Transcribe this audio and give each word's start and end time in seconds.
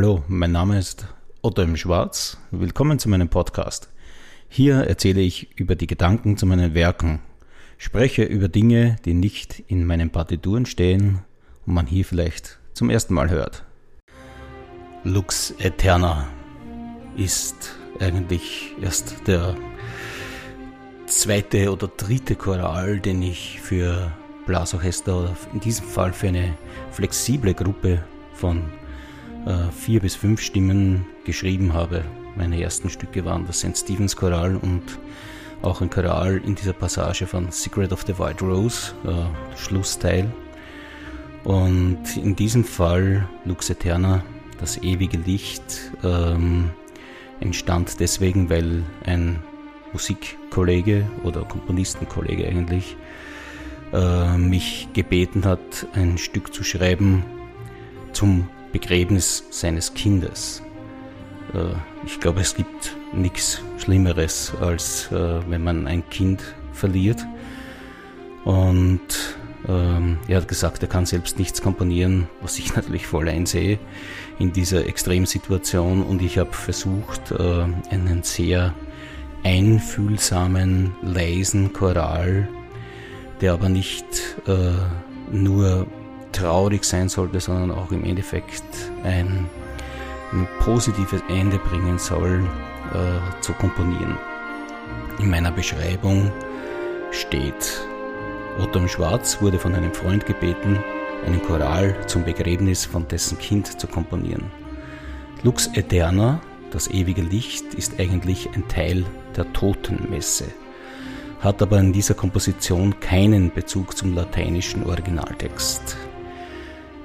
Hallo, 0.00 0.22
mein 0.28 0.52
Name 0.52 0.78
ist 0.78 1.08
Otto 1.42 1.60
im 1.62 1.76
Schwarz. 1.76 2.38
Willkommen 2.52 3.00
zu 3.00 3.08
meinem 3.08 3.28
Podcast. 3.28 3.88
Hier 4.48 4.76
erzähle 4.76 5.20
ich 5.22 5.58
über 5.58 5.74
die 5.74 5.88
Gedanken 5.88 6.36
zu 6.36 6.46
meinen 6.46 6.72
Werken, 6.72 7.18
spreche 7.78 8.22
über 8.22 8.46
Dinge, 8.46 8.94
die 9.04 9.14
nicht 9.14 9.58
in 9.66 9.84
meinen 9.84 10.10
Partituren 10.10 10.66
stehen 10.66 11.24
und 11.66 11.74
man 11.74 11.88
hier 11.88 12.04
vielleicht 12.04 12.60
zum 12.74 12.90
ersten 12.90 13.12
Mal 13.12 13.28
hört. 13.28 13.64
Lux 15.02 15.52
Eterna 15.58 16.28
ist 17.16 17.74
eigentlich 17.98 18.76
erst 18.80 19.26
der 19.26 19.56
zweite 21.06 21.72
oder 21.72 21.88
dritte 21.88 22.36
Choral, 22.36 23.00
den 23.00 23.20
ich 23.20 23.60
für 23.60 24.12
Blasorchester 24.46 25.18
oder 25.18 25.36
in 25.52 25.58
diesem 25.58 25.86
Fall 25.86 26.12
für 26.12 26.28
eine 26.28 26.56
flexible 26.92 27.52
Gruppe 27.52 28.04
von 28.32 28.62
äh, 29.48 29.72
vier 29.72 30.00
bis 30.00 30.14
fünf 30.14 30.42
Stimmen 30.42 31.06
geschrieben 31.24 31.72
habe. 31.72 32.04
Meine 32.36 32.60
ersten 32.60 32.90
Stücke 32.90 33.24
waren 33.24 33.46
das 33.46 33.60
St. 33.60 33.76
Stephen's 33.76 34.14
Choral 34.14 34.56
und 34.56 34.82
auch 35.62 35.80
ein 35.80 35.88
Choral 35.88 36.40
in 36.44 36.54
dieser 36.54 36.74
Passage 36.74 37.26
von 37.26 37.50
Secret 37.50 37.92
of 37.92 38.02
the 38.06 38.18
White 38.18 38.44
Rose, 38.44 38.92
äh, 39.06 39.56
Schlussteil. 39.56 40.30
Und 41.44 42.16
in 42.16 42.36
diesem 42.36 42.62
Fall 42.62 43.26
Lux 43.46 43.70
Eterna, 43.70 44.22
das 44.60 44.76
ewige 44.82 45.16
Licht, 45.16 45.92
ähm, 46.04 46.70
entstand 47.40 48.00
deswegen, 48.00 48.50
weil 48.50 48.82
ein 49.04 49.38
Musikkollege 49.92 51.08
oder 51.24 51.42
Komponistenkollege 51.42 52.46
eigentlich 52.46 52.96
äh, 53.94 54.36
mich 54.36 54.88
gebeten 54.92 55.46
hat, 55.46 55.86
ein 55.94 56.18
Stück 56.18 56.52
zu 56.52 56.62
schreiben 56.64 57.24
zum 58.12 58.48
Begräbnis 58.72 59.44
seines 59.50 59.94
Kindes. 59.94 60.62
Äh, 61.54 61.74
ich 62.06 62.20
glaube, 62.20 62.40
es 62.40 62.54
gibt 62.54 62.96
nichts 63.12 63.62
Schlimmeres, 63.78 64.52
als 64.60 65.10
äh, 65.12 65.40
wenn 65.48 65.62
man 65.62 65.86
ein 65.86 66.08
Kind 66.10 66.42
verliert. 66.72 67.24
Und 68.44 69.00
ähm, 69.66 70.18
er 70.28 70.38
hat 70.38 70.48
gesagt, 70.48 70.82
er 70.82 70.88
kann 70.88 71.06
selbst 71.06 71.38
nichts 71.38 71.60
komponieren, 71.62 72.28
was 72.40 72.58
ich 72.58 72.74
natürlich 72.76 73.06
voll 73.06 73.28
einsehe 73.28 73.78
in 74.38 74.52
dieser 74.52 74.86
Extremsituation. 74.86 76.02
Und 76.02 76.22
ich 76.22 76.38
habe 76.38 76.52
versucht, 76.52 77.32
äh, 77.32 77.64
einen 77.90 78.22
sehr 78.22 78.74
einfühlsamen, 79.44 80.94
leisen 81.02 81.72
Choral, 81.72 82.48
der 83.40 83.52
aber 83.52 83.68
nicht 83.68 84.04
nur 85.30 85.86
traurig 86.32 86.84
sein 86.84 87.08
sollte, 87.08 87.40
sondern 87.40 87.70
auch 87.70 87.90
im 87.92 88.04
Endeffekt 88.04 88.62
ein, 89.04 89.48
ein 90.32 90.48
positives 90.60 91.22
Ende 91.28 91.58
bringen 91.58 91.98
soll, 91.98 92.44
äh, 92.92 93.40
zu 93.40 93.52
komponieren. 93.54 94.16
In 95.18 95.30
meiner 95.30 95.50
Beschreibung 95.50 96.30
steht, 97.10 97.82
Otto 98.58 98.78
im 98.78 98.88
Schwarz 98.88 99.40
wurde 99.40 99.58
von 99.58 99.74
einem 99.74 99.92
Freund 99.92 100.26
gebeten, 100.26 100.78
einen 101.26 101.42
Choral 101.42 101.96
zum 102.06 102.24
Begräbnis 102.24 102.84
von 102.84 103.06
dessen 103.08 103.38
Kind 103.38 103.80
zu 103.80 103.86
komponieren. 103.86 104.50
Lux 105.42 105.68
Eterna, 105.74 106.40
das 106.70 106.88
ewige 106.88 107.22
Licht, 107.22 107.74
ist 107.74 108.00
eigentlich 108.00 108.48
ein 108.54 108.66
Teil 108.68 109.04
der 109.36 109.52
Totenmesse, 109.52 110.46
hat 111.40 111.62
aber 111.62 111.78
in 111.78 111.92
dieser 111.92 112.14
Komposition 112.14 112.98
keinen 113.00 113.52
Bezug 113.52 113.96
zum 113.96 114.14
lateinischen 114.14 114.84
Originaltext. 114.84 115.96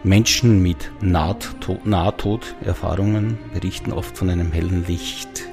Menschen 0.06 0.62
mit 0.62 0.92
Nahtoderfahrungen 1.02 3.40
berichten 3.54 3.94
oft 3.94 4.18
von 4.18 4.30
einem 4.30 4.52
hellen 4.52 4.86
Licht. 4.86 5.44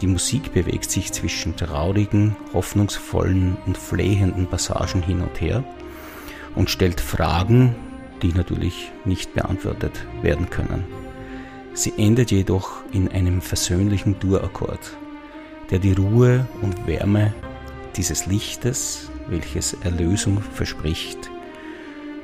Die 0.00 0.06
Musik 0.06 0.52
bewegt 0.52 0.92
sich 0.92 1.12
zwischen 1.12 1.56
traurigen, 1.56 2.36
hoffnungsvollen 2.52 3.56
und 3.66 3.76
flehenden 3.76 4.46
Passagen 4.46 5.02
hin 5.02 5.22
und 5.22 5.40
her 5.40 5.64
und 6.54 6.70
stellt 6.70 7.00
Fragen, 7.00 7.74
die 8.22 8.32
natürlich 8.32 8.92
nicht 9.04 9.34
beantwortet 9.34 10.06
werden 10.22 10.50
können. 10.50 10.84
Sie 11.72 11.94
endet 11.96 12.30
jedoch 12.30 12.84
in 12.92 13.10
einem 13.10 13.40
versöhnlichen 13.40 14.20
Durakkord, 14.20 14.96
der 15.70 15.80
die 15.80 15.94
Ruhe 15.94 16.46
und 16.62 16.86
Wärme 16.86 17.34
dieses 17.96 18.26
Lichtes, 18.26 19.10
welches 19.26 19.72
Erlösung 19.82 20.40
verspricht, 20.40 21.28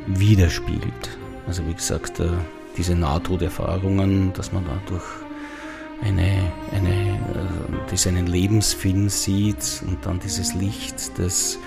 widerspiegelt. 0.06 1.18
Also 1.46 1.66
wie 1.66 1.74
gesagt, 1.74 2.20
äh, 2.20 2.28
diese 2.76 2.94
Nahtoderfahrungen, 2.94 4.32
dass 4.32 4.52
man 4.52 4.64
da 4.64 4.80
durch 4.86 5.04
eine, 6.02 6.52
eine, 6.72 7.18
das 7.90 8.06
einen 8.06 8.26
Lebensfilm 8.26 9.08
sieht 9.08 9.82
und 9.86 10.04
dann 10.06 10.18
dieses 10.20 10.54
Licht, 10.54 11.18
das 11.18 11.58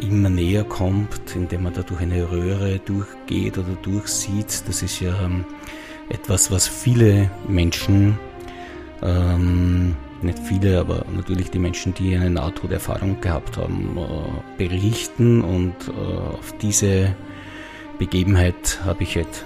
immer 0.00 0.28
näher 0.28 0.64
kommt, 0.64 1.34
indem 1.34 1.64
man 1.64 1.72
da 1.72 1.82
durch 1.82 2.00
eine 2.00 2.30
Röhre 2.30 2.78
durchgeht 2.78 3.58
oder 3.58 3.74
durchsieht. 3.82 4.62
Das 4.66 4.82
ist 4.82 5.00
ja 5.00 5.18
ähm, 5.22 5.44
etwas, 6.08 6.50
was 6.50 6.68
viele 6.68 7.30
Menschen, 7.48 8.18
ähm, 9.02 9.96
nicht 10.22 10.38
viele, 10.40 10.80
aber 10.80 11.04
natürlich 11.14 11.50
die 11.50 11.58
Menschen, 11.58 11.94
die 11.94 12.16
eine 12.16 12.30
Nahtoderfahrung 12.30 13.20
gehabt 13.20 13.56
haben, 13.56 13.96
äh, 13.96 14.58
berichten 14.58 15.42
und 15.42 15.74
äh, 15.88 16.36
auf 16.36 16.52
diese 16.60 17.14
Begebenheit 17.98 18.80
habe 18.84 19.02
ich 19.02 19.16
halt 19.16 19.44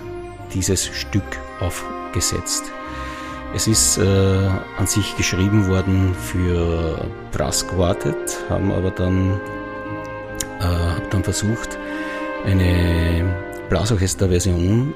dieses 0.54 0.86
Stück 0.86 1.22
aufgesetzt. 1.60 2.64
Es 3.54 3.66
ist 3.66 3.98
äh, 3.98 4.48
an 4.78 4.86
sich 4.86 5.16
geschrieben 5.16 5.68
worden 5.68 6.14
für 6.14 7.06
Brass 7.32 7.66
Quartet, 7.66 8.38
haben 8.48 8.72
aber 8.72 8.90
dann, 8.90 9.40
äh, 10.60 10.64
hab 10.64 11.10
dann 11.10 11.22
versucht, 11.22 11.78
eine 12.46 13.24
Blasorchester-Version, 13.68 14.94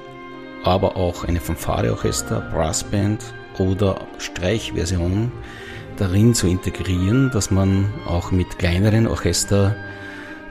aber 0.64 0.96
auch 0.96 1.24
eine 1.24 1.40
Fanfare-Orchester, 1.40 2.40
Brassband 2.52 3.22
oder 3.58 4.00
Streichversion 4.18 5.32
darin 5.96 6.34
zu 6.34 6.46
integrieren, 6.46 7.30
dass 7.30 7.50
man 7.50 7.92
auch 8.06 8.30
mit 8.30 8.58
kleineren 8.58 9.06
Orchester 9.06 9.76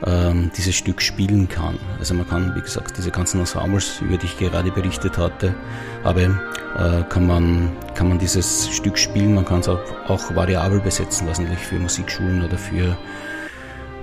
ähm, 0.06 0.51
dieses 0.57 0.75
Stück 0.75 1.01
spielen 1.01 1.47
kann. 1.47 1.78
Also 2.00 2.13
man 2.13 2.28
kann, 2.28 2.56
wie 2.56 2.61
gesagt, 2.61 2.97
diese 2.97 3.11
ganzen 3.11 3.39
Ensembles, 3.39 4.01
über 4.01 4.17
die 4.17 4.25
ich 4.25 4.38
gerade 4.38 4.72
berichtet 4.72 5.17
hatte, 5.17 5.56
habe, 6.03 6.38
äh, 6.78 7.03
kann, 7.09 7.28
man, 7.28 7.72
kann 7.94 8.09
man 8.09 8.19
dieses 8.19 8.69
Stück 8.69 8.97
spielen. 8.97 9.35
Man 9.35 9.45
kann 9.45 9.59
es 9.59 9.69
auch, 9.69 9.79
auch 10.07 10.35
variabel 10.35 10.79
besetzen, 10.79 11.28
was 11.28 11.39
natürlich 11.39 11.63
für 11.63 11.79
Musikschulen 11.79 12.44
oder 12.44 12.57
für 12.57 12.97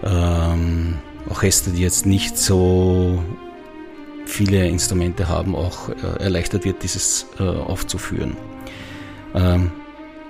ähm, 0.05 0.99
Orchester, 1.29 1.71
die 1.71 1.83
jetzt 1.83 2.07
nicht 2.07 2.39
so 2.39 3.23
viele 4.25 4.67
Instrumente 4.69 5.29
haben, 5.29 5.55
auch 5.55 5.91
äh, 5.91 6.23
erleichtert 6.23 6.65
wird, 6.65 6.83
dieses 6.83 7.27
äh, 7.39 7.43
aufzuführen. 7.43 8.37
Ähm, 9.35 9.71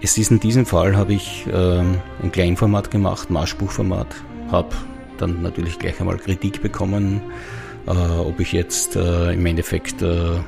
es 0.01 0.19
ist 0.19 0.31
in 0.33 0.41
diesem 0.41 0.67
Fall 0.67 0.97
habe 0.97 1.15
ich 1.15 1.47
ähm, 1.53 1.99
ein 2.23 2.33
Kleinformat 2.33 2.91
gemacht, 2.91 3.31
Marschbuchformat, 3.31 4.09
habe 4.51 4.75
dann 5.19 5.43
natürlich 5.43 5.79
gleich 5.79 6.01
einmal 6.01 6.19
Kritik 6.19 6.63
bekommen, 6.63 7.21
äh, 7.87 7.91
ob 7.91 8.41
ich 8.41 8.53
jetzt 8.53 8.97
äh, 8.97 9.33
im 9.33 9.45
Endeffekt, 9.47 10.03
äh, 10.03 10.37
äh 10.37 10.41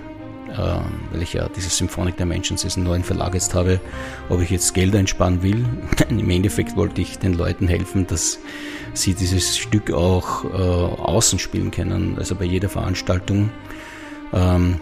weil 1.12 1.22
ich 1.22 1.32
ja 1.32 1.48
dieses 1.48 1.76
Symphonik 1.76 2.16
Dimensions, 2.16 2.62
diesen 2.62 2.84
neuen 2.84 3.02
Verlag 3.02 3.34
jetzt 3.34 3.54
habe, 3.54 3.80
ob 4.28 4.40
ich 4.40 4.50
jetzt 4.50 4.74
Geld 4.74 4.94
einsparen 4.94 5.42
will. 5.42 5.64
Im 6.08 6.30
Endeffekt 6.30 6.76
wollte 6.76 7.00
ich 7.00 7.18
den 7.18 7.34
Leuten 7.34 7.68
helfen, 7.68 8.06
dass 8.06 8.38
sie 8.92 9.14
dieses 9.14 9.56
Stück 9.58 9.92
auch 9.92 10.44
äh, 10.44 10.48
außen 10.56 11.38
spielen 11.38 11.70
können, 11.70 12.16
also 12.18 12.34
bei 12.34 12.44
jeder 12.44 12.68
Veranstaltung. 12.68 13.50
Ähm, 14.32 14.80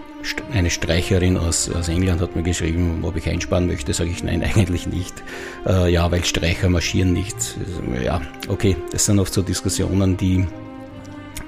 eine 0.52 0.70
Streicherin 0.70 1.36
aus, 1.36 1.70
aus 1.70 1.88
England 1.88 2.20
hat 2.20 2.36
mir 2.36 2.42
geschrieben, 2.42 3.00
ob 3.02 3.16
ich 3.16 3.28
einsparen 3.28 3.66
möchte. 3.66 3.92
Sage 3.92 4.10
ich 4.10 4.22
nein, 4.22 4.42
eigentlich 4.56 4.86
nicht. 4.86 5.22
Äh, 5.66 5.92
ja, 5.92 6.10
weil 6.10 6.24
Streicher 6.24 6.69
marschieren 6.69 7.12
nicht. 7.12 7.56
Ja, 8.02 8.20
okay, 8.48 8.76
das 8.90 9.06
sind 9.06 9.19
oft 9.19 9.32
so 9.32 9.42
Diskussionen, 9.42 10.16
die 10.16 10.38
ein 10.38 10.48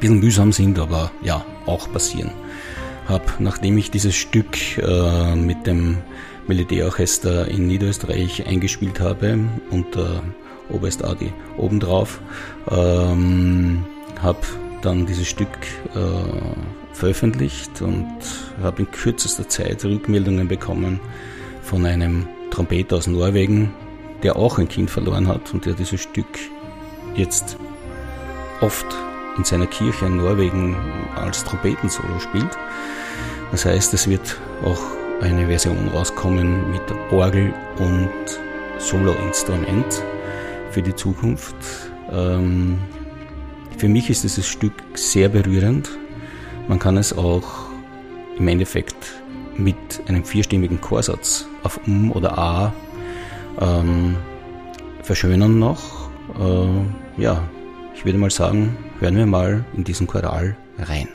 bisschen 0.00 0.20
mühsam 0.20 0.52
sind, 0.52 0.78
aber 0.78 1.10
ja, 1.22 1.44
auch 1.66 1.90
passieren. 1.92 2.30
Hab, 3.08 3.38
nachdem 3.38 3.76
ich 3.76 3.90
dieses 3.90 4.14
Stück 4.14 4.78
äh, 4.78 5.36
mit 5.36 5.66
dem 5.66 5.98
Militärorchester 6.46 7.48
in 7.48 7.66
Niederösterreich 7.66 8.46
eingespielt 8.46 9.00
habe 9.00 9.38
unter 9.70 10.22
Oberst 10.70 11.04
Adi 11.04 11.32
obendrauf, 11.58 12.20
ähm, 12.70 13.84
habe 14.22 14.38
dann 14.84 15.06
dieses 15.06 15.26
Stück 15.26 15.48
äh, 15.94 16.94
veröffentlicht 16.94 17.82
und 17.82 18.06
habe 18.62 18.82
in 18.82 18.90
kürzester 18.90 19.48
Zeit 19.48 19.84
Rückmeldungen 19.84 20.48
bekommen 20.48 21.00
von 21.62 21.86
einem 21.86 22.28
Trompeter 22.50 22.96
aus 22.96 23.06
Norwegen, 23.06 23.72
der 24.22 24.36
auch 24.36 24.58
ein 24.58 24.68
Kind 24.68 24.90
verloren 24.90 25.28
hat 25.28 25.52
und 25.52 25.66
der 25.66 25.74
dieses 25.74 26.00
Stück 26.00 26.26
jetzt 27.14 27.56
oft 28.60 28.86
in 29.36 29.44
seiner 29.44 29.66
Kirche 29.66 30.06
in 30.06 30.18
Norwegen 30.18 30.76
als 31.16 31.44
Trompetensolo 31.44 32.20
spielt. 32.20 32.56
Das 33.50 33.64
heißt, 33.64 33.94
es 33.94 34.08
wird 34.08 34.36
auch 34.64 34.80
eine 35.20 35.46
Version 35.46 35.88
rauskommen 35.88 36.70
mit 36.70 36.82
Orgel 37.10 37.52
und 37.78 38.10
Soloinstrument 38.78 40.02
für 40.70 40.82
die 40.82 40.94
Zukunft. 40.94 41.54
Ähm, 42.10 42.78
für 43.76 43.88
mich 43.88 44.10
ist 44.10 44.24
dieses 44.24 44.46
Stück 44.46 44.72
sehr 44.94 45.28
berührend. 45.28 45.90
Man 46.68 46.78
kann 46.78 46.96
es 46.96 47.16
auch 47.16 47.66
im 48.38 48.48
Endeffekt 48.48 48.96
mit 49.56 49.76
einem 50.06 50.24
vierstimmigen 50.24 50.80
Chorsatz 50.80 51.46
auf 51.62 51.80
Um 51.86 52.10
oder 52.12 52.38
A 52.38 52.72
ähm, 53.60 54.16
verschönern 55.02 55.58
noch. 55.58 56.10
Äh, 56.38 57.22
ja, 57.22 57.42
ich 57.94 58.04
würde 58.04 58.18
mal 58.18 58.30
sagen, 58.30 58.76
hören 59.00 59.16
wir 59.16 59.26
mal 59.26 59.64
in 59.76 59.84
diesen 59.84 60.06
Choral 60.06 60.56
rein. 60.78 61.08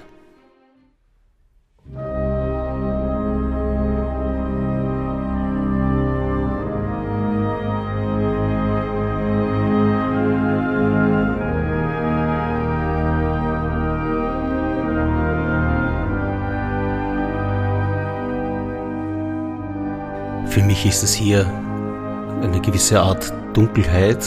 Für 20.80 20.86
mich 20.86 20.96
ist 20.96 21.04
es 21.04 21.14
hier 21.14 21.46
eine 22.42 22.62
gewisse 22.62 23.02
Art 23.02 23.34
Dunkelheit, 23.52 24.26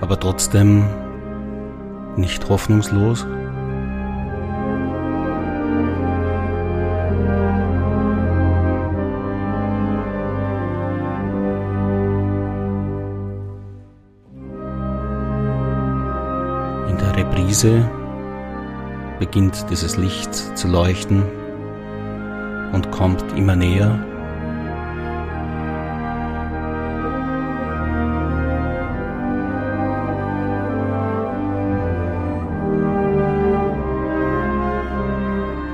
aber 0.00 0.20
trotzdem 0.20 0.84
nicht 2.16 2.48
hoffnungslos. 2.48 3.26
In 16.88 16.96
der 16.98 17.16
Reprise 17.16 17.90
beginnt 19.18 19.68
dieses 19.70 19.96
Licht 19.96 20.32
zu 20.56 20.68
leuchten 20.68 21.24
und 22.72 22.92
kommt 22.92 23.24
immer 23.36 23.56
näher. 23.56 24.06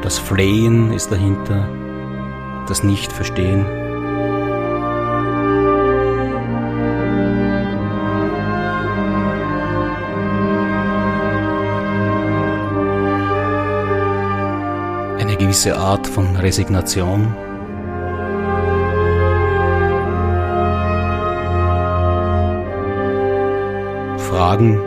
Das 0.07 0.21
Flehen 0.21 0.93
ist 0.93 1.11
dahinter, 1.11 1.69
das 2.69 2.85
Nicht-Verstehen. 2.85 3.67
Eine 15.19 15.37
gewisse 15.37 15.77
Art 15.77 16.07
von 16.07 16.37
Resignation. 16.37 17.35
Fragen, 24.19 24.81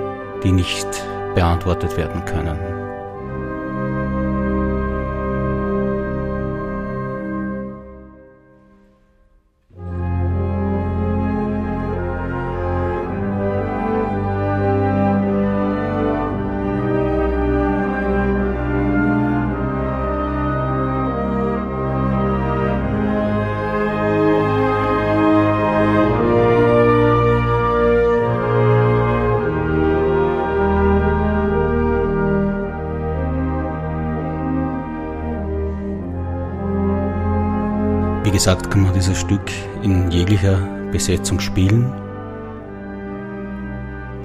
die 0.45 0.54
nicht 0.54 0.88
beantwortet 1.36 1.98
werden 1.98 2.24
können. 2.24 2.69
Wie 38.29 38.33
gesagt, 38.33 38.69
kann 38.69 38.83
man 38.83 38.93
dieses 38.93 39.19
Stück 39.19 39.41
in 39.81 40.11
jeglicher 40.11 40.59
Besetzung 40.91 41.39
spielen. 41.39 41.91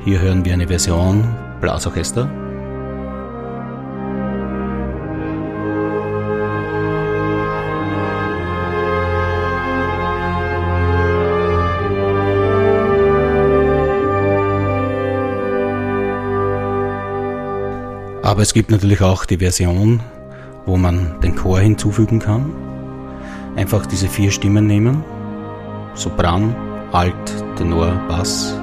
Hier 0.05 0.21
hören 0.21 0.45
wir 0.45 0.53
eine 0.53 0.69
Version 0.69 1.27
Blasorchester. 1.63 2.29
Aber 18.23 18.43
es 18.43 18.53
gibt 18.53 18.71
natürlich 18.71 19.01
auch 19.01 19.25
die 19.25 19.39
Version, 19.39 20.01
wo 20.67 20.77
man 20.77 21.19
den 21.23 21.35
Chor 21.35 21.61
hinzufügen 21.61 22.19
kann 22.19 22.74
einfach 23.57 23.87
diese 23.87 24.09
vier 24.09 24.31
Stimmen 24.31 24.67
nehmen. 24.67 25.05
Sopran, 25.95 26.55
Alt, 26.93 27.15
Tenor, 27.57 27.93
Bass. 28.09 28.59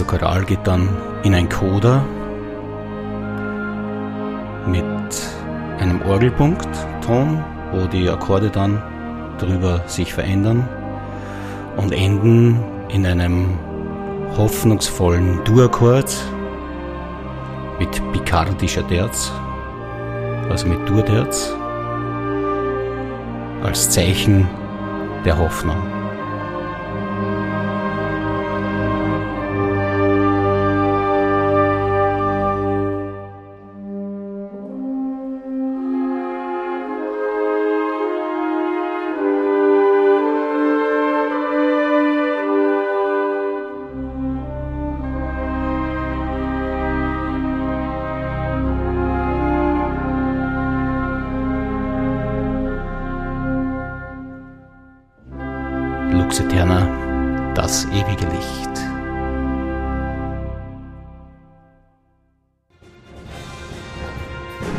Dieser 0.00 0.18
Choral 0.18 0.44
geht 0.44 0.66
dann 0.66 0.88
in 1.24 1.34
ein 1.34 1.46
Coda 1.46 2.02
mit 4.66 4.82
einem 5.78 6.00
Orgelpunktton, 6.00 7.44
wo 7.70 7.86
die 7.86 8.08
Akkorde 8.08 8.48
dann 8.48 8.82
drüber 9.36 9.82
sich 9.88 10.14
verändern 10.14 10.66
und 11.76 11.92
enden 11.92 12.64
in 12.88 13.04
einem 13.04 13.58
hoffnungsvollen 14.38 15.44
Dur-Akkord 15.44 16.10
mit 17.78 18.12
picardischer 18.12 18.88
Terz, 18.88 19.30
also 20.48 20.66
mit 20.66 20.88
Dur-Terz, 20.88 21.54
als 23.62 23.90
Zeichen 23.90 24.48
der 25.26 25.36
Hoffnung. 25.36 25.89
Lux 56.30 56.38
Eterna, 56.38 57.52
das 57.56 57.86
ewige 57.86 58.24
Licht. 58.26 58.70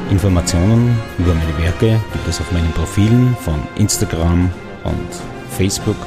Informationen 0.09 0.97
über 1.17 1.33
meine 1.33 1.57
Werke 1.57 1.99
gibt 2.13 2.27
es 2.29 2.39
auf 2.39 2.49
meinen 2.53 2.71
Profilen 2.71 3.35
von 3.41 3.61
Instagram 3.75 4.49
und 4.85 5.09
Facebook, 5.49 5.97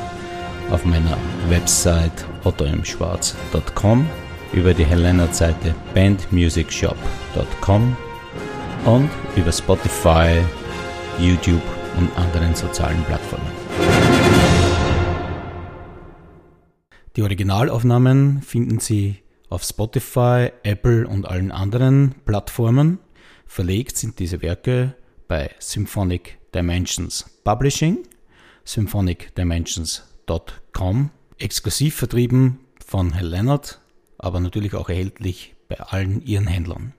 auf 0.70 0.82
meiner 0.86 1.18
Website 1.50 2.24
ottomschwarz.com, 2.44 4.08
über 4.54 4.72
die 4.72 4.86
Helena-Seite 4.86 5.74
bandmusicshop.com 5.92 7.94
und 8.86 9.10
über 9.36 9.52
Spotify, 9.52 10.40
YouTube 11.18 11.60
und 11.98 12.08
anderen 12.16 12.54
sozialen 12.54 13.04
Plattformen. 13.04 13.53
Die 17.16 17.22
Originalaufnahmen 17.22 18.42
finden 18.42 18.80
Sie 18.80 19.22
auf 19.48 19.62
Spotify, 19.62 20.50
Apple 20.64 21.06
und 21.06 21.26
allen 21.26 21.52
anderen 21.52 22.16
Plattformen. 22.24 22.98
Verlegt 23.46 23.96
sind 23.96 24.18
diese 24.18 24.42
Werke 24.42 24.96
bei 25.28 25.52
Symphonic 25.60 26.38
Dimensions 26.52 27.30
Publishing, 27.44 27.98
symphonicdimensions.com, 28.64 31.10
exklusiv 31.38 31.94
vertrieben 31.94 32.58
von 32.84 33.12
Herr 33.12 33.22
Leonard, 33.22 33.80
aber 34.18 34.40
natürlich 34.40 34.74
auch 34.74 34.88
erhältlich 34.88 35.54
bei 35.68 35.78
allen 35.78 36.20
Ihren 36.20 36.48
Händlern. 36.48 36.94